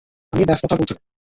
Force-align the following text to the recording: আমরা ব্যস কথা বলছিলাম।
আমরা 0.33 0.45
ব্যস 0.45 0.59
কথা 0.63 0.75
বলছিলাম। 0.75 1.03